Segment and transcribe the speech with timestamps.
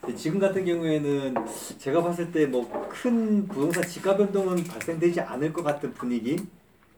[0.00, 1.34] 근데 지금 같은 경우에는
[1.78, 6.36] 제가 봤을 때 뭐 큰 부동산 지가 변동은 발생되지 않을 것 같은 분위기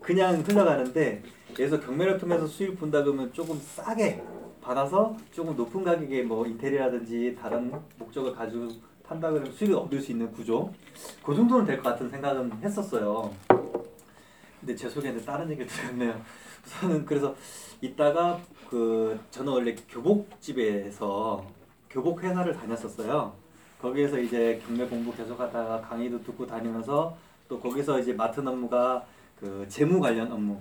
[0.00, 4.22] 그냥 흘러가는데 여기서 경매를 통해서 수익 본다 그러면 조금 싸게
[4.60, 8.68] 받아서 조금 높은 가격에 뭐 인테리어라든지 다른 목적을 가지고
[9.02, 10.72] 판다 그러면 수익을 얻을 수 있는 구조
[11.24, 13.32] 그 정도는 될 것 같은 생각은 했었어요.
[14.60, 16.20] 근데 제 속에는 다른 얘기를 들었네요.
[16.66, 17.34] 우선은 그래서
[17.80, 21.44] 이따가 그 저는 원래 교복집에서
[21.90, 23.32] 교복 회사를 다녔었어요.
[23.80, 27.16] 거기에서 이제 경매 공부 계속하다가 강의도 듣고 다니면서
[27.48, 29.04] 또 거기서 이제 맡은 업무가
[29.40, 30.58] 그 재무 관련 업무,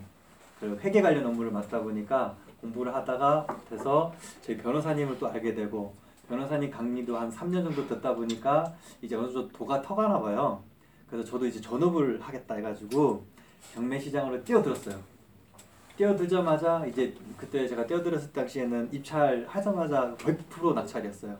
[0.60, 5.94] 그 회계 관련 업무를 맡다 보니까 공부를 하다가 돼서 저희 변호사님을 또 알게 되고
[6.30, 10.62] 변호사님 강의도 한 3년 정도 듣다 보니까 이제 어느 정도 도가 터가나 봐요.
[11.10, 13.24] 그래서 저도 이제 전업을 하겠다 해가지고
[13.74, 15.17] 경매 시장으로 뛰어들었어요.
[15.98, 21.36] 뛰어들자마자 이제 그때 제가 뛰어들었을 당시에는 입찰 하자마자 100% 낙찰이었어요.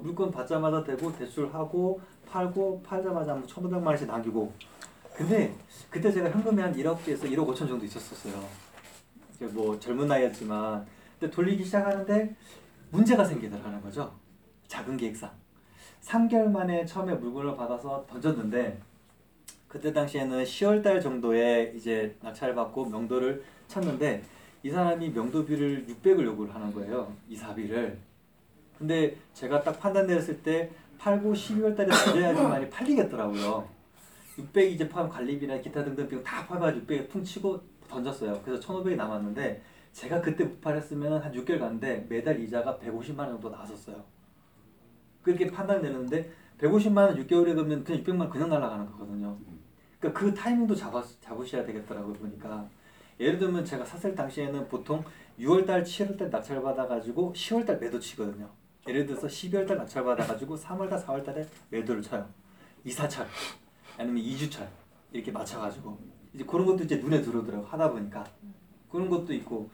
[0.00, 4.52] 물건 받자마자 되고 대출하고 팔고 팔자마자 뭐 1,500만 원씩 남기고
[5.14, 5.52] 근데
[5.90, 8.40] 그때 제가 현금이 한 1억에서 1억 5천 정도 있었었어요.
[9.34, 10.86] 이제 뭐 젊은 나이였지만
[11.18, 12.36] 근데 돌리기 시작하는데
[12.90, 14.12] 문제가 생기더라는 거죠.
[14.68, 15.30] 작은 계획상.
[16.02, 18.80] 3개월 만에 처음에 물건을 받아서 던졌는데
[19.66, 24.24] 그때 당시에는 10월 달 정도에 이제 낙찰을 받고 명도를 쳤는데
[24.62, 27.12] 이 사람이 명도비를 600을 요구를 하는 거예요.
[27.28, 27.98] 이사비를.
[28.76, 33.68] 근데 제가 딱 판단 내렸을 때 팔고 12월 달에 던져야지만이 팔리겠더라고요.
[34.38, 38.40] 600 이제 포함 관리비나 기타 등등 비용 다 포함해서 600에 퉁 치고 던졌어요.
[38.44, 43.50] 그래서 1,500이 남았는데 제가 그때 못 팔았으면 한 6개월 갔는데 매달 이자가 150만 원 정도
[43.50, 44.02] 나왔었어요.
[45.22, 49.36] 그렇게 판단 내는데 150만 원 6개월에 그러면 그냥 600만 원 그냥 날아가는 거거든요.
[49.98, 52.68] 그러니까 그 타이밍도 잡아, 잡으셔야 되겠더라고요 보니까
[53.20, 55.04] 예를 들면 제가 샀을 당시에는 보통
[55.38, 58.48] 6월달, 7월달 낙찰 받아가지고 10월달 매도 치거든요.
[58.86, 62.28] 예를 들어서 12월달 낙찰 받아가지고 3월달, 4월달에 매도를 쳐요.
[62.84, 63.26] 이사철
[63.98, 64.68] 아니면 이주철
[65.12, 65.98] 이렇게 맞춰가지고
[66.32, 68.24] 이제 그런 것도 이제 눈에 들어오더라고 하다 보니까
[68.90, 69.70] 그런 것도 있고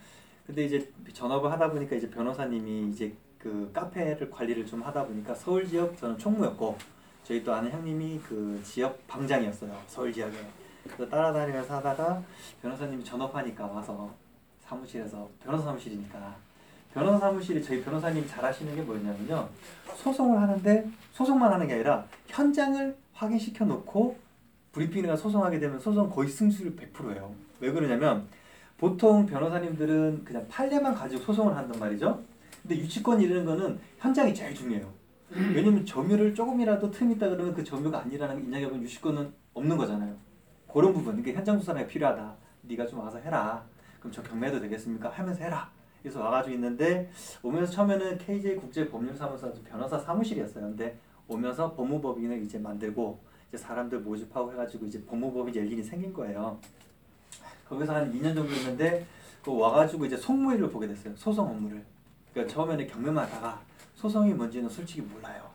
[0.46, 5.68] 근데 이제 전업을 하다 보니까 이제 변호사님이 이제 그 카페를 관리를 좀 하다 보니까 서울
[5.68, 6.76] 지역 저는 총무였고
[7.22, 10.36] 저희 또 아는 형님이 그 지역 방장이었어요 서울 지역에
[10.84, 12.22] 그래서 따라다니면서 하다가
[12.62, 14.10] 변호사님이 전업하니까 와서
[14.66, 16.36] 사무실에서 변호사 사무실이니까.
[16.92, 19.48] 변호사 사무실이 저희 변호사님 잘하시는 게 뭐냐면요.
[19.96, 24.16] 소송을 하는데 소송만 하는 게 아니라 현장을 확인시켜 놓고
[24.72, 27.34] 브리핑이나 소송하게 되면 소송 거의 승수율 100%예요.
[27.60, 28.26] 왜 그러냐면
[28.78, 32.22] 보통 변호사님들은 그냥 판례만 가지고 소송을 한단 말이죠.
[32.62, 34.88] 근데 유치권 이르는 거는 현장이 제일 중요해요.
[35.30, 40.14] 왜냐면 점유를 조금이라도 틈 있다 그러면 그 점유가 아니라는 인정해 보면 유치권은 없는 거잖아요
[40.74, 42.34] 그런 부분, 그러니까 현장 수사가 필요하다.
[42.62, 43.64] 네가 좀 와서 해라.
[44.00, 45.08] 그럼 저 경매도 되겠습니까?
[45.08, 45.70] 하면서 해라.
[46.02, 47.08] 그래서 와가지고 있는데
[47.44, 50.64] 오면서 처음에는 KJ 국제 법률사무소 변호사 사무실이었어요.
[50.64, 50.98] 근데
[51.28, 56.58] 오면서 법무법인을 이제 만들고 이제 사람들 모집하고 해가지고 이제 법무법인 열린이 생긴 거예요.
[57.68, 59.06] 거기서 한 2년 정도 있는데
[59.44, 61.14] 그 와가지고 이제 송무일을 보게 됐어요.
[61.14, 61.84] 소송 업무를.
[62.32, 63.60] 그러니까 처음에는 경매만 하다가
[63.94, 65.53] 소송이 뭔지는 솔직히 몰라요.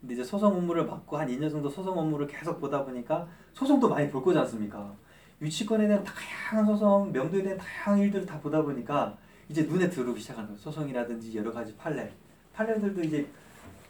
[0.00, 4.08] 근데 이제 소송 업무를 맡고 한 2년 정도 소송 업무를 계속 보다 보니까 소송도 많이
[4.10, 4.92] 볼 거지 않습니까?
[5.40, 9.16] 유치권에 대한 다양한 소송, 명도에 대한 다양한 일들을 다 보다 보니까
[9.48, 10.60] 이제 눈에 들어오기 시작하는 거예요.
[10.60, 12.12] 소송이라든지 여러 가지 판례.
[12.54, 13.26] 판례들도 이제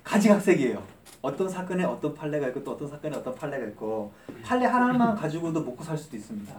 [0.04, 0.82] 가지각색이에요.
[1.20, 5.82] 어떤 사건에 어떤 판례가 있고 또 어떤 사건에 어떤 판례가 있고 판례 하나만 가지고도 먹고
[5.82, 6.54] 살 수도 있습니다.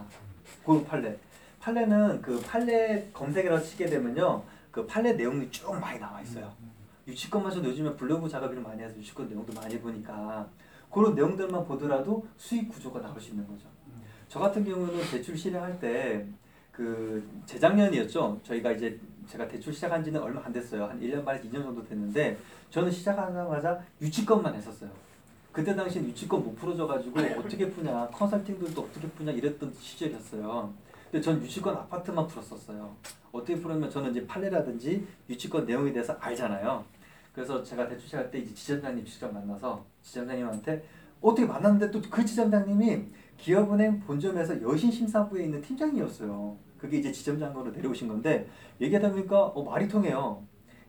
[0.64, 1.18] 그 판례.
[1.60, 4.42] 판례는 그 판례 검색이라고 치게 되면요.
[4.70, 6.52] 그 판례 내용이 쭉 많이 나와 있어요.
[7.06, 10.48] 유치권마저도 요즘에 블로그 작업을 많이 해서 유치권 내용도 많이 보니까
[10.90, 13.66] 그런 내용들만 보더라도 수익 구조가 나올 수 있는 거죠.
[14.28, 16.26] 저 같은 경우는 대출 실행할 때
[16.80, 18.40] 그 재작년이었죠.
[18.42, 20.84] 저희가 이제 제가 대출 시작한 지는 얼마 안 됐어요.
[20.86, 22.38] 한 1년 반에서 2년 정도 됐는데
[22.70, 24.90] 저는 시작하자마자 유치권만 했었어요.
[25.52, 30.72] 그때 당시엔 유치권 못 풀어줘가지고 어떻게 푸냐 컨설팅들도 어떻게 푸냐 이랬던 시절이었어요.
[31.10, 32.94] 근데 전 유치권 아파트만 풀었었어요.
[33.32, 36.84] 어떻게 풀었냐면 저는 이제 판례라든지 유치권 내용에 대해서 알잖아요.
[37.34, 40.84] 그래서 제가 대출 시작할 때 이제 지점장님 직접 만나서 지점장님한테
[41.20, 43.04] 어떻게 만났는데 또 그 지점장님이
[43.38, 46.56] 기업은행 본점에서 여신심사부에 있는 팀장이었어요.
[46.78, 48.48] 그게 이제 지점장으로 내려오신 건데
[48.80, 50.42] 얘기하다 보니까 어, 말이 통해요.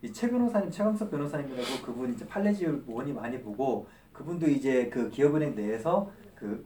[0.04, 5.10] 이 최 변호사님, 최강석 변호사님이라고 그분 이제 판례 지을 원이 많이 보고 그분도 이제 그
[5.10, 6.66] 기업은행 내에서 그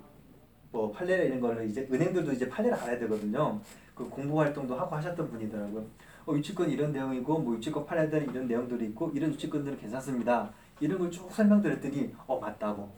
[0.76, 3.58] 뭐 판례 이런 거를 이제 은행들도 이제 판례를 알아야 되거든요.
[3.96, 5.86] 그 공부 활동도 하고 하셨던 분이더라고요.
[6.26, 10.52] 어, 유치권 이런 내용이고 뭐 유치권 판례들은 이런 내용들이 있고 이런 유치권들은 괜찮습니다.
[10.82, 12.90] 이런 걸 쭉 설명드렸더니 어 맞다고.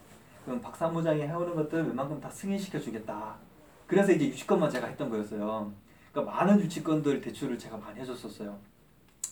[0.44, 3.36] 그럼 박 사무장이 해오는 것들 웬만큼 다 승인시켜 주겠다.
[3.86, 5.72] 그래서 이제 유치권만 제가 했던 거였어요.
[6.12, 8.58] 그러니까 많은 유치권들 대출을 제가 많이 해줬었어요.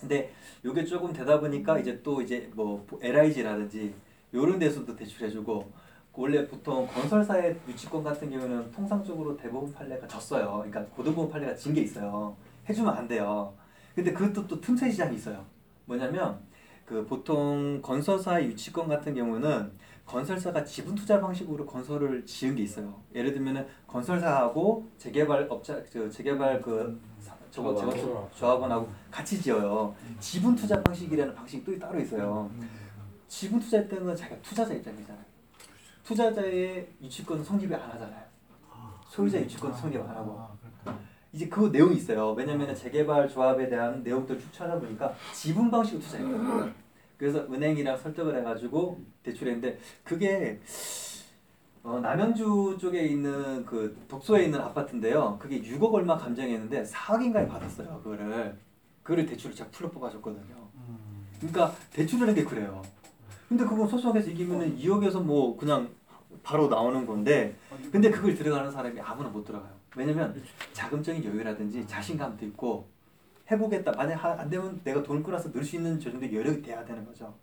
[0.02, 0.32] 근데
[0.64, 3.92] 요게 조금 되다 보니까 이제 또 이제 뭐 LIG라든지
[4.36, 5.72] 요런 데서도 대출해주고
[6.18, 10.64] 원래 보통 건설사의 유치권 같은 경우는 통상적으로 대부분 판례가 졌어요.
[10.66, 12.36] 그러니까 고등부분 판례가 진 게 있어요.
[12.70, 13.54] 해주면 안 돼요.
[13.94, 15.44] 근데 그것도 또 틈새 시장이 있어요.
[15.86, 16.40] 뭐냐면
[16.86, 19.72] 그 보통 건설사 유치권 같은 경우는
[20.06, 23.02] 건설사가 지분 투자 방식으로 건설을 지은 게 있어요.
[23.14, 27.98] 예를 들면은 건설사하고 재개발 업자 저 재개발 그 사- 저거 조합원.
[28.00, 29.96] 저거 조합원하고 같이 지어요.
[30.20, 32.50] 지분 투자 방식이라는 방식이 또 따로 있어요.
[33.28, 35.26] 지분 투자할 때는 자기가 투자자 입장이잖아요.
[36.06, 38.24] 투자자의 유치권 성립이 안 하잖아요.
[39.08, 40.40] 소유자 유치권 성립 안 하고.
[41.34, 42.32] 이제 그 내용이 있어요.
[42.32, 46.72] 왜냐면 재개발 조합에 대한 내용들 쭉 찾아보니까 지분 방식으로 투자했거든요.
[47.18, 50.62] 그래서 은행이랑 설득을 해가지고 대출했는데 그게
[51.84, 55.38] 어, 남양주 쪽에 있는 그 독소에 있는 아파트인데요.
[55.40, 58.02] 그게 6억 얼마 감정했는데 4억인가에 받았어요.
[58.04, 58.58] 그거를
[59.04, 60.56] 그거를 대출을 제가 풀로 뽑아줬거든요.
[61.40, 62.82] 그러니까 대출을 한 게 그래요.
[63.48, 65.90] 근데 그거 소송에서 이기면은 2억에서 뭐 그냥
[66.44, 67.56] 바로 나오는 건데
[67.92, 69.72] 근데 그걸 들어가는 사람이 아무나 못 들어가요.
[69.96, 70.42] 왜냐면
[70.74, 72.88] 자금적인 여유라든지 자신감도 있고
[73.50, 73.92] 해보겠다.
[73.94, 77.06] 만약 하- 안 되면 내가 돈을 끌어서 넣을 수 있는 저 정도 여력이 돼야 되는
[77.06, 77.34] 거죠.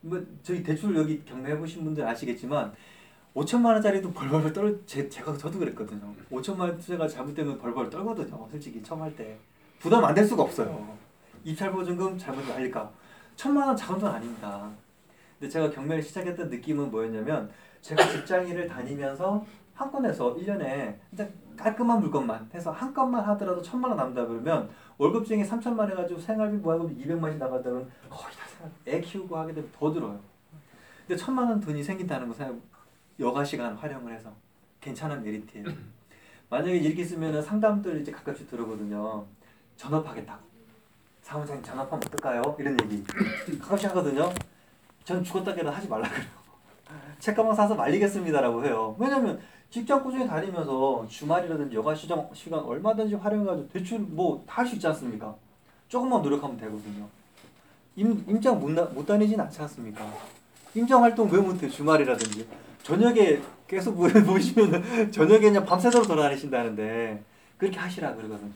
[0.00, 2.72] 뭐 저희 대출 여기 경매 해 보신 분들 아시겠지만
[3.34, 6.12] 5천만 원짜리도 벌벌 떨 제, 제가 저도 그랬거든요.
[6.30, 8.48] 5천만 원 투자가 잘못되면 벌벌 떨거든요.
[8.50, 9.38] 솔직히 처음 할 때
[9.78, 10.96] 부담 안 될 수가 없어요.
[11.44, 12.90] 입찰 보증금 잘못 알릴까?
[13.36, 14.68] 천만 원 작은 돈 아닙니다.
[15.38, 17.50] 근데 제가 경매를 시작했던 느낌은 뭐였냐면
[17.80, 23.98] 제가 직장인을 다니면서 한 건에서 1년에 일단 깔끔한 물건만 해서 한 건만 하더라도 천만 원
[23.98, 29.00] 남다 그러면 월급 중에 3천만 해가지고 생활비 모아보면 200만씩 나가다 그러면 거의 다 생활 애
[29.00, 30.18] 키우고 하게 되면 더 들어요.
[31.06, 32.56] 근데 천만 원 돈이 생긴다는 거 생각
[33.20, 34.32] 여가 시간 활용을 해서
[34.80, 35.66] 괜찮은 메리트예요.
[36.50, 39.24] 만약에 이렇게 쓰면은 상담들 이제 가끔씩 들어거든요.
[39.76, 40.38] 전업하겠다.
[41.22, 42.56] 사무장님 전업하면 어떨까요?
[42.58, 43.04] 이런 얘기
[43.58, 44.32] 가끔씩 하거든요.
[45.08, 46.26] 전 죽었다 깨도 하지 말라 그래요.
[47.18, 48.94] 책가방 사서 말리겠습니다라고 해요.
[48.98, 49.40] 왜냐면
[49.70, 54.86] 직장 꾸준히 다니면서 주말이라든지 여가 시장 시간 얼마든지 활용해가지고 대출 뭐 다 할 수 있지
[54.88, 55.34] 않습니까?
[55.88, 57.06] 조금만 노력하면 되거든요.
[57.96, 60.04] 임, 임장 못, 나, 못 다니진 않지 않습니까?
[60.74, 61.66] 임장 활동 왜 못해?
[61.70, 62.46] 주말이라든지
[62.82, 67.22] 저녁에 계속 보- 보시면은 저녁에 그냥 밤새도록 돌아다니신다는데
[67.56, 68.52] 그렇게 하시라 그러거든요.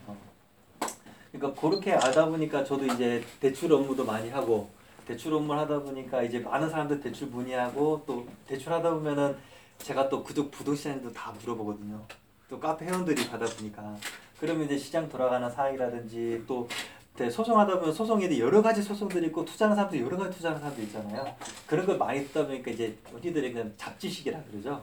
[1.33, 4.69] 그러니까 그렇게 알다 보니까 저도 이제 대출 업무도 많이 하고
[5.07, 9.37] 대출 업무를 하다 보니까 이제 많은 사람들 대출 문의하고 또 대출하다 보면은
[9.79, 12.01] 제가 또 그쪽 부동산도 다 물어보거든요.
[12.49, 13.97] 또 카페 회원들이 받아 보니까
[14.39, 16.69] 그러면 이제 시장 돌아가는 사항이라든지 또
[17.17, 21.37] 네, 소송하다 보면 소송에 여러 가지 소송들이 있고 투자하는 사람도 여러 가지 투자하는 사람도 있잖아요.
[21.67, 24.83] 그런 걸 많이 듣다 보니까 이제 언니들이 그냥 잡지식이라 그러죠.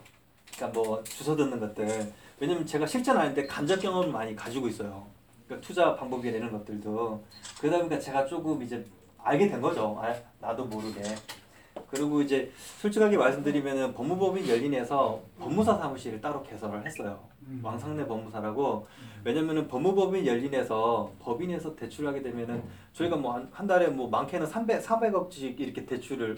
[0.55, 2.13] 그러니까 뭐 주워 듣는 것들.
[2.39, 5.07] 왜냐면 제가 실전 아닌데 간접 경험을 많이 가지고 있어요.
[5.47, 7.23] 그러니까 투자 방법이나 이런 것들도
[7.59, 8.85] 그러다 보니까 제가 조금 이제
[9.23, 9.97] 알게 된 거죠.
[10.01, 11.01] 아, 나도 모르게.
[11.89, 17.19] 그리고 이제 솔직하게 말씀드리면은 법무법인 열린에서 법무사 사무실을 따로 개설을 했어요.
[17.63, 18.85] 왕상내 법무사라고
[19.23, 22.63] 왜냐면은 법무법인 열린에서 법인에서 대출하게 되면은
[22.93, 26.35] 저희가 뭐한 한 달에 뭐 많게는 300 400억씩 이렇게 대출을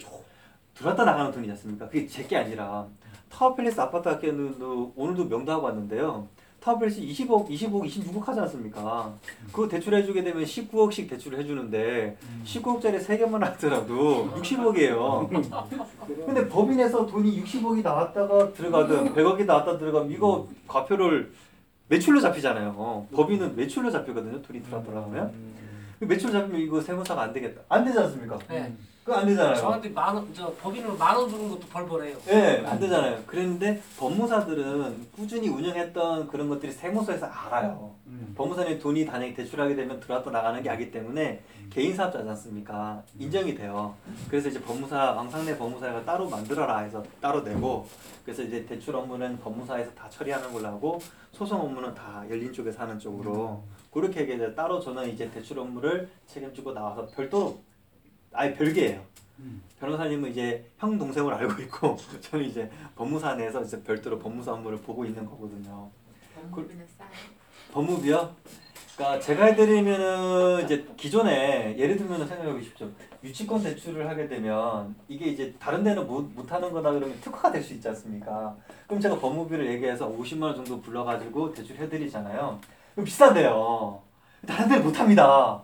[0.74, 1.86] 들어왔다 나가는 돈이지 않습니까?
[1.88, 2.86] 그게 제 게 아니라
[3.28, 6.26] 타워팰리스 아파트 학교도 오늘도 명도하고 왔는데요.
[6.62, 9.12] 타워팰리스 20억, 25억, 26억 하지 않습니까?
[9.50, 15.28] 그거 대출해주게 되면 19억씩 대출을 해주는데 19억짜리 3개만 하더라도 60억이에요.
[16.24, 21.32] 근데 법인에서 돈이 60억이 나왔다가 들어가든 100억이 나왔다 들어가면 이거 과표를
[21.88, 23.08] 매출로 잡히잖아요.
[23.12, 24.40] 법인은 매출로 잡히거든요.
[24.40, 25.32] 돈이 들어왔다 나가면.
[25.98, 27.60] 그 매출 잡히면 이거 세무사가 안 되겠다.
[27.68, 28.38] 안 되지 않습니까?
[28.48, 28.72] 네.
[29.04, 29.56] 그거 안 되잖아요.
[29.56, 32.16] 저한테 만원 저 법인으로 만 원 주는 것도 벌벌해요.
[32.28, 33.20] 예, 안 되잖아요.
[33.26, 37.90] 그랬는데 법무사들은 꾸준히 운영했던 그런 것들이 세무서에서 알아요.
[38.36, 43.02] 법무사님 돈이 단약에 대출하게 되면 들어왔다 나가는 게 알기 때문에 개인 사업자지 않습니까?
[43.18, 43.94] 인정이 돼요.
[44.30, 47.88] 그래서 이제 법무사 왕상내 법무사가 따로 만들어라 해서 따로 내고
[48.24, 51.00] 그래서 이제 대출 업무는 법무사에서 다 처리하는 걸로 하고
[51.32, 56.72] 소송 업무는 다 열린 쪽에서 하는 쪽으로 그렇게 이제 따로 저는 이제 대출 업무를 책임지고
[56.72, 57.58] 나와서 별도로
[58.32, 59.00] 아예 별개예요.
[59.80, 65.04] 변호사님은 이제 형 동생을 알고 있고 저는 이제 법무사 내에서 이제 별도로 법무사 업무를 보고
[65.04, 65.88] 있는 거거든요.
[66.50, 67.08] 법무비는 싸요.
[67.72, 68.34] 법무비요?
[68.96, 72.88] 그러니까 제가 해드리면은 이제 기존에 예를 들면 생각해 보십시오.
[73.24, 77.62] 유치권 대출을 하게 되면 이게 이제 다른 데는 못, 못 하는 거다 그러면 특화가 될
[77.62, 78.54] 수 있지 않습니까?
[78.86, 82.60] 그럼 제가 법무비를 얘기해서 50만 원 정도 불러가지고 대출해 드리잖아요.
[82.94, 84.00] 그럼 비싼데요.
[84.46, 85.60] 다른 데는 못 합니다.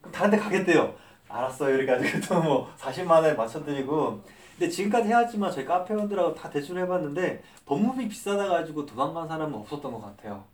[0.00, 0.94] 그럼 다른 데 가겠대요.
[1.34, 1.74] 알았어요.
[1.74, 4.22] 이래가지고 또뭐 40만 원에 맞춰드리고
[4.56, 10.00] 근데 지금까지 해왔지만 저희 카페원들하고 다 대출을 해봤는데 법무비 비싸다 가지고 도망간 사람은 없었던 것
[10.00, 10.44] 같아요.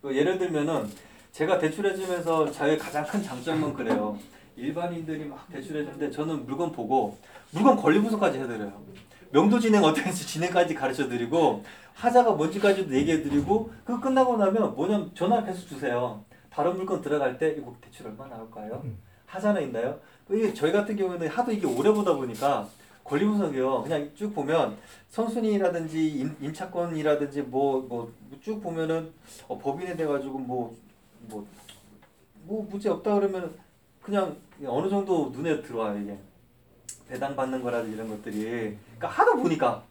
[0.00, 0.90] 그 예를 들면은
[1.32, 4.18] 제가 대출해주면서 저의 가장 큰 장점은 그래요.
[4.56, 7.18] 일반인들이 막 대출해주는데 저는 물건 보고
[7.50, 8.72] 물건 권리 분석까지 해드려요.
[9.30, 16.24] 명도 진행 해서 진행까지 가르쳐드리고 하자가 뭔지까지도 얘기해드리고 그거 끝나고 나면 뭐냐면 전화 계속 주세요.
[16.50, 18.82] 다른 물건 들어갈 때 이거 대출 얼마 나올까요?
[19.32, 19.98] 하자는 있나요?
[20.30, 22.68] 이게 저희 같은 경우에는 하도 이게 오래 보다 보니까
[23.04, 23.82] 권리 분석이요.
[23.82, 24.76] 그냥 쭉 보면
[25.10, 28.08] 선순위라든지 임, 임차권이라든지 뭐 뭐
[28.42, 29.12] 쭉 보면은
[29.48, 30.74] 어, 법인에 돼 가지고 뭐
[31.28, 31.44] 뭐
[32.44, 33.54] 뭐 문제 없다 그러면
[34.02, 34.36] 그냥
[34.66, 36.18] 어느 정도 눈에 들어와요 이게.
[37.08, 38.76] 배당 받는 거라든지 이런 것들이.
[38.98, 39.82] 그러니까 하도 보니까.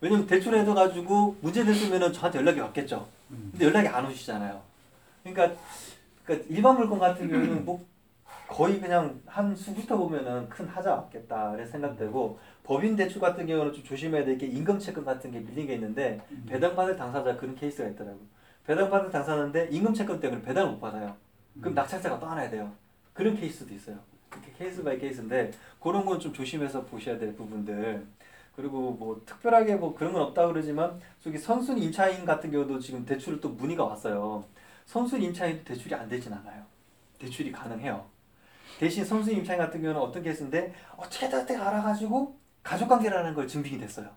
[0.00, 3.06] 왜냐면 대출해서 가지고 문제 됐으면은 저한테 연락이 왔겠죠.
[3.28, 4.60] 근데 연락이 안 오시잖아요.
[5.24, 5.60] 그러니까
[6.24, 7.84] 그러니까 일반 물건 같은 경우는 뭐
[8.48, 13.84] 거의 그냥 한 수부터 보면은 큰 하자 왔겠다 이런 생각되고 법인 대출 같은 경우는 좀
[13.84, 18.18] 조심해야 될 게 임금 채권 같은 게 밀린 게 있는데 배당받을 당사자 그런 케이스가 있더라고.
[18.66, 21.14] 배당받을 당사자인데 임금 채권 때문에 배당을 못 받아요.
[21.60, 22.72] 그럼 낙찰자가 떠안아야 돼요.
[23.12, 23.98] 그런 케이스도 있어요.
[24.32, 28.06] 이렇게 case by case인데 그런 건 좀 조심해서 보셔야 될 부분들.
[28.56, 33.40] 그리고 뭐 특별하게 뭐 그런 건 없다 그러지만 저기 선순위 임차인 같은 경우도 지금 대출을
[33.40, 34.44] 또 문의가 왔어요.
[34.86, 36.62] 선순위 임차인도 대출이 안 되진 않아요.
[37.18, 38.04] 대출이 가능해요.
[38.78, 44.08] 대신 선순위 임차인 같은 경우는 어떤 케이스인데 어떻게든 어떻게 알아가지고 가족관계라는 걸 증빙이 됐어요.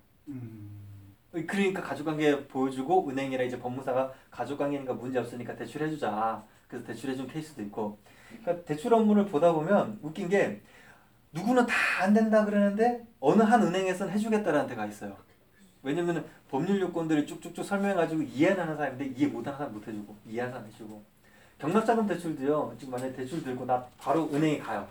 [1.32, 6.44] 그러니까 가족관계 보여주고 은행이랑 이제 법무사가 가족관계니까 문제 없으니까 대출해주자.
[6.68, 7.98] 그래서 대출해준 케이스도 있고.
[8.41, 10.62] 그러니까 대출 업무를 보다 보면 웃긴 게
[11.32, 15.15] 누구는 다 안 된다 그러는데 어느 한 은행에서는 해주겠다라는 데가 있어요.
[15.84, 21.03] 왜냐면 법률 요건들을 쭉쭉쭉 설명해가지고 이해하는 사람인데 이해 못하는 사람 못 해주고 이해하는 사람 해주고
[21.62, 22.75] 경락자금 대출도요.
[22.80, 24.88] 지금 만약에 대출 들고 나 바로 은행에 가요.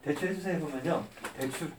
[0.00, 1.04] 대출 해주세요 그러면요.
[1.36, 1.70] 대출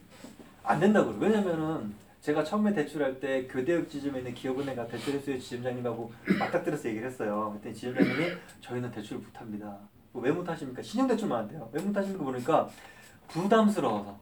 [0.64, 1.32] 안 된다고 그래요.
[1.32, 7.52] 왜냐면은 제가 처음에 대출할 때 교대역 지점에 있는 기업은행가 대출해주세요 지점장님하고 맞닥뜨려서 얘기를 했어요.
[7.56, 9.76] 그때 지점장님이 저희는 대출을 못합니다.
[10.12, 10.84] 뭐왜 못하십니까?
[10.84, 11.68] 신용대출만 안 돼요.
[11.74, 12.24] 왜 못하십니까?
[12.24, 12.70] 보니까
[13.30, 14.20] 부담스러워서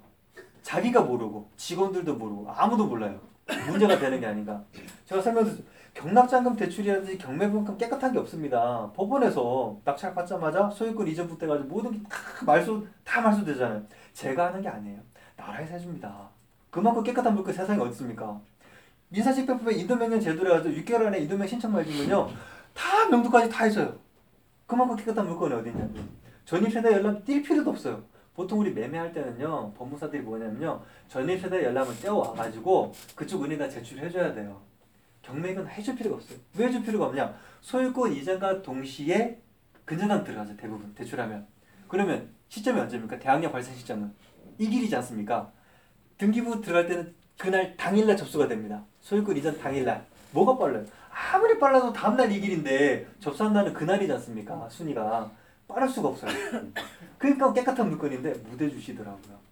[0.61, 3.19] 자기가 모르고 직원들도 모르고 아무도 몰라요.
[3.67, 4.63] 문제가 되는 게 아닌가.
[5.07, 5.61] 제가 설명드렸죠.
[5.95, 8.91] 경락자금 대출이라든지 경매분금 깨끗한 게 없습니다.
[8.93, 13.81] 법원에서 낙찰 받자마자 소유권 이전부터 해가지고 모든 게 다 말소 다 말소되잖아요.
[14.13, 14.99] 제가 하는 게 아니에요.
[15.37, 16.29] 나라에서 해줍니다.
[16.69, 18.39] 그만큼 깨끗한 물건 세상에 어디 있습니까?
[19.09, 22.29] 민사집행법에 인도명령 제도로 해가지고 6개월 안에 인도명 신청만 해주면요
[22.73, 23.95] 다 명도까지 다 해줘요.
[24.67, 26.03] 그만큼 깨끗한 물건이 어디 있냐고요.
[26.43, 28.03] 전입세대 열람 뛸 필요도 없어요.
[28.35, 34.59] 보통 우리 매매할 때는요 법무사들이 뭐냐면요 전입세대 열람을 떼어와가지고 그쪽 은행에다 제출해줘야 돼요.
[35.25, 36.37] 경매는 해줄 필요가 없어요.
[36.55, 37.35] 왜 해줄 필요가 없냐?
[37.61, 39.39] 소유권 이전과 동시에
[39.83, 41.47] 근저당 들어가죠 대부분 대출하면.
[41.87, 43.17] 그러면 시점이 언제입니까?
[43.19, 44.13] 대항력 발생 시점은
[44.59, 45.51] 이 길이지 않습니까?
[46.17, 48.83] 등기부 들어갈 때는 그날 당일날 접수가 됩니다.
[49.01, 50.05] 소유권 이전 당일날.
[50.31, 50.85] 뭐가 빨라요?
[51.09, 54.69] 아무리 빨라도 다음날 이 길인데 접수한 날은 그날이지 않습니까?
[54.69, 55.31] 순위가
[55.67, 56.31] 빠를 수가 없어요.
[57.17, 59.44] 그러니까 깨끗한 물건인데 못 해주시더라고요.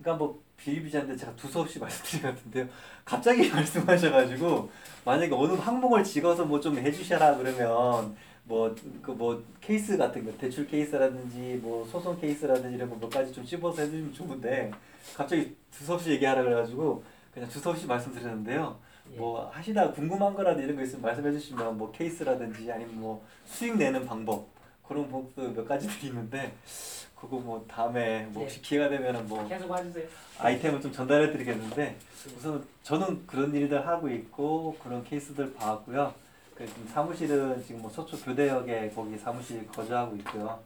[0.00, 2.66] 그러니까 뭐 비일비재한데 제가 두서없이 말씀드린 것 같은데요.
[3.04, 4.70] 갑자기 말씀하셔가지고
[5.04, 10.66] 만약에 어느 항목을 찍어서 뭐 좀 해주셔라 그러면 뭐 그 뭐 케이스 같은 거 대출
[10.66, 14.70] 케이스라든지 뭐 소송 케이스라든지 이런 거몇 가지 좀 찝어서 해주면 좋은데
[15.16, 17.02] 갑자기 두서없이 얘기하라 그래가지고
[17.32, 18.78] 그냥 두서없이 말씀드렸는데요.
[19.12, 19.16] 예.
[19.16, 24.04] 뭐 하시다 궁금한 거라도 이런 거 있으면 말씀해 주시면 뭐 케이스라든지 아니면 뭐 수익 내는
[24.06, 24.48] 방법
[24.90, 26.52] 그런 방법도 몇 가지들이 있는데
[27.14, 30.04] 그거 뭐 다음에 뭐 혹시 기회가 되면은 뭐 계속 와주세요.
[30.36, 31.96] 아이템을 좀 전달해 드리겠는데
[32.36, 36.12] 우선 저는 그런 일들 하고 있고 그런 케이스들 봐왔고요.
[36.56, 40.58] 그 지금 사무실은 지금 뭐 서초 교대역에 거기 사무실 거주하고 있고요.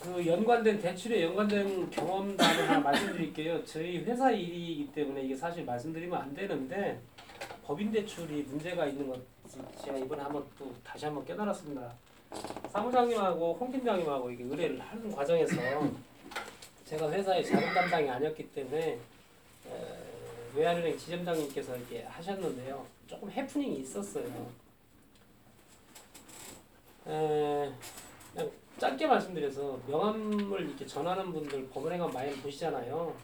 [0.00, 3.62] 그 연관된 대출에 연관된 경험담을 하나 말씀드릴게요.
[3.66, 7.02] 저희 회사 일이기 때문에 이게 사실 말씀드리면 안 되는데
[7.68, 9.20] 법인 대출이 문제가 있는 것
[9.84, 11.92] 제가 이번에 한번 또 다시 한번 깨달았습니다.
[12.72, 15.54] 사무장님하고 홍 팀장님하고 이게 의뢰를 하는 과정에서
[16.86, 20.02] 제가 회사의 자금 담당이 아니었기 때문에 에,
[20.54, 22.86] 외환은행 지점장님께서 이렇게 하셨는데요.
[23.06, 24.50] 조금 해프닝이 있었어요.
[27.06, 27.70] 에,
[28.78, 33.14] 짧게 말씀드려서 명함을 이렇게 전하는 분들 법원행관 많이 보시잖아요.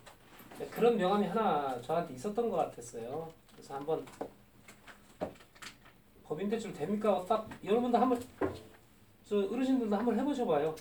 [0.70, 3.32] 그런 명함이 하나 저한테 있었던 것 같았어요.
[3.64, 4.04] 그래서 한번
[6.22, 7.24] 법인 대출 됩니까?
[7.26, 8.20] 딱 여러분들 한번
[9.24, 10.74] 저 어르신들도 한번 해보셔봐요.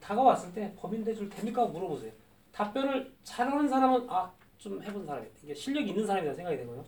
[0.00, 1.66] 다가왔을 때 법인 대출 됩니까?
[1.66, 2.10] 물어보세요.
[2.50, 6.84] 답변을 잘하는 사람은 아 좀 해본 사람이 이게 실력이 있는 사람이라 생각이 되고요.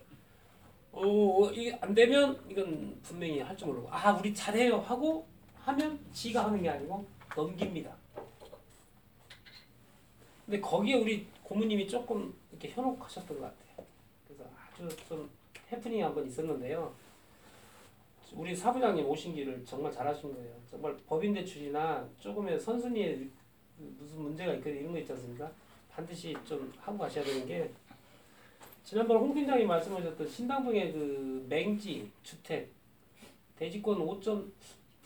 [0.93, 5.27] 어 이게 안 되면 이건 분명히 할 줄 모르고 아 우리 잘해요 하고
[5.59, 7.95] 하면 지가 하는 게 아니고 넘깁니다.
[10.47, 13.64] 근데 거기에 우리 고모님이 조금 이렇게 현혹하셨던 것 같아요.
[14.37, 15.31] 그래서 아주 좀
[15.71, 16.93] 해프닝이 한 번 있었는데요.
[18.33, 20.55] 우리 사부장님 오신 길을 정말 잘하신 거예요.
[20.69, 23.29] 정말 법인 대출이나 조금의 선순위에
[23.79, 25.51] 무슨 문제가 있거나 이런 거 있지 않습니까?
[25.91, 27.71] 반드시 좀 하고 가셔야 되는 게
[28.83, 32.71] 지난번 홍 팀장이 말씀하셨던 신당동의 그 맹지 주택
[33.57, 34.51] 대지권 5점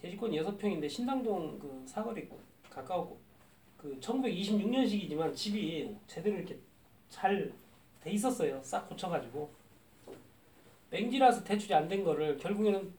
[0.01, 2.29] 대지권 6평인데 신당동 그 사거리
[2.71, 3.19] 가까웠고
[3.77, 6.59] 그 1926년식이지만 집이 제대로 이렇게
[7.11, 7.53] 잘
[8.03, 8.61] 돼 있었어요.
[8.63, 9.51] 싹 고쳐가지고
[10.91, 12.93] 맹지라서 대출이 안 된 거를 결국에는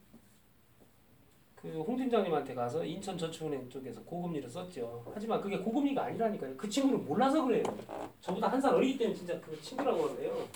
[1.56, 5.04] 그 홍 팀장님한테 가서 인천저축은행 쪽에서 고금리를 썼죠.
[5.12, 6.56] 하지만 그게 고금리가 아니라니까요.
[6.56, 7.62] 그 친구는 몰라서 그래요.
[8.22, 10.48] 저보다 한 살 어리기 때문에 진짜 그 친구라고 하는데요.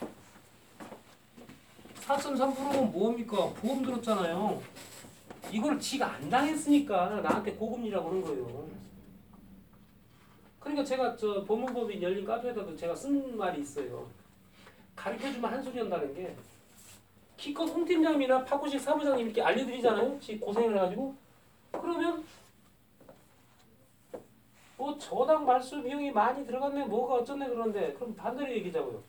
[2.01, 3.51] 4.3%면 뭡니까?
[3.61, 4.63] 보험 들었잖아요.
[5.53, 8.67] 이걸 지가 안 당했으니까 나한테 고금리라고 하는 거예요.
[10.61, 14.09] 그러니까 제가 저 법무법인 열린 카페에다도 제가 쓴 말이 있어요.
[14.97, 16.35] 가르쳐주면 한 소리 한다는 게
[17.37, 20.19] 키컷 홍 팀장님이나 파고식 사무장님 이렇게 알려드리잖아요.
[20.21, 21.15] 지 고생을 해가지고
[21.73, 22.25] 그러면
[24.77, 29.03] 뭐 저당 말소 비용이 많이 들어갔네 뭐가 어쩌네 그러는데 그럼 반대로 얘기자고요.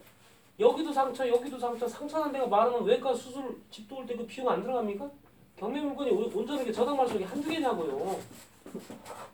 [0.59, 5.09] 여기도 상처 여기도 상처 상처난 데가 많으면 외과 수술 집 도울 때그 비용 안 들어갑니까?
[5.57, 8.19] 경매 물건이 온- 온전하게 저당 말소이 한두 개냐고요.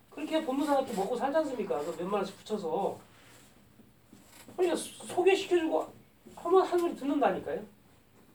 [0.09, 1.79] 그렇게 법무사한테 먹고 살지 않습니까?
[1.79, 2.97] 그 몇만 원씩 붙여서
[4.55, 6.00] 그러니까 소- 소개시켜주고
[6.41, 7.63] 한번 한 소리 듣는다니까요.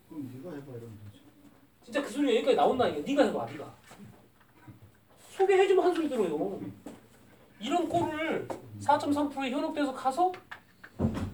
[0.08, 1.22] 그럼 네가 해봐 이러면 되지.
[1.84, 3.00] 진짜 그 소리가 여기까지 나온다니까.
[3.00, 3.74] 네가 해봐, 네가.
[5.30, 6.60] 소개해주면 한 소리 들어요.
[7.60, 8.46] 이런 꼴을
[8.80, 10.32] 4.3%에 현혹돼서 가서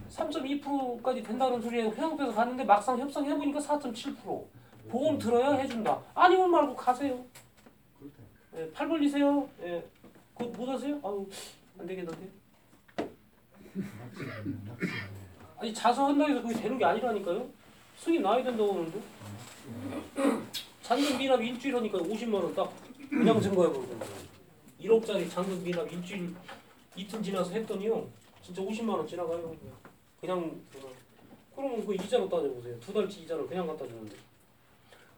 [0.09, 4.45] 3.2%까지 된다는 소리에 현혹돼서 갔는데 막상 협상해보니까 4.7%.
[4.89, 6.01] 보험 들어야 해준다.
[6.13, 7.23] 아니면 말고 가세요.
[8.55, 9.47] 예, 팔 벌리세요.
[9.61, 9.87] 예.
[10.35, 10.99] 그못 하세요?
[11.03, 11.27] 아유,
[11.79, 12.29] 안 되겠는데.
[15.63, 17.49] 아니 자수한다고 해서 그게 되는 게 아니라니까요.
[17.97, 18.99] 승인 나야 된다고 하는데.
[20.81, 22.69] 잔금 미납 일주일 하니까 50만 원 딱.
[23.09, 23.97] 그냥 증거해버리고
[24.81, 26.35] 1억짜리 잔금 미납 일주일
[26.97, 28.05] 이틀 지나서 했더니요.
[28.41, 29.55] 진짜 50만 원 지나가요.
[30.19, 30.89] 그냥 그냥.
[31.55, 32.77] 그러면 그 이자로 따져보세요.
[32.81, 34.17] 두 달치 이자를 그냥 갖다 주는데.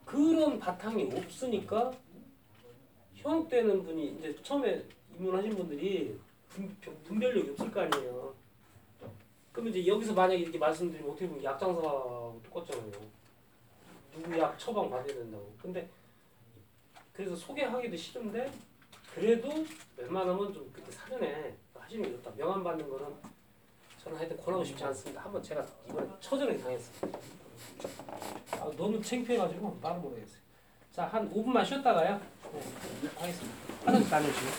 [0.06, 1.92] 그런 바탕이 없으니까
[3.16, 4.84] 현혹되는 분이 이제 처음에
[5.18, 6.16] 입문하신 분들이
[6.50, 8.45] 분- 분별력이 없을 거 아니에요
[9.56, 12.92] 그럼 이제 여기서 만약에 이렇게 말씀드리면 어떻게 보면 약장사하고 똑같잖아요.
[14.14, 15.50] 누구 약 처방 받아야 된다고.
[15.62, 15.90] 근데
[17.14, 18.52] 그래서 소개하기도 싫은데
[19.14, 19.66] 그래도
[19.96, 22.32] 웬만하면 좀 그때 사전에 하시는 게 좋다.
[22.36, 23.08] 명함 받는 거는
[24.04, 25.22] 저는 하여튼 권하고 싶지 않습니다.
[25.22, 27.12] 한번 제가 이번에 처절하게 당했어요.
[28.60, 30.40] 아, 너무 창피해가지고 말을 못하겠어요.
[30.92, 32.20] 자, 한 5분만 쉬었다가요.
[32.52, 33.58] 네, 하겠습니다.
[33.86, 34.50] 화장실 다녀오시고.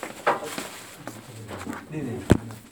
[1.91, 2.66] 네네.